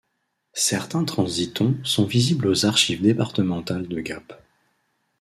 [0.55, 4.43] Certains transitons sont visibles aux Archives départementales de Gap.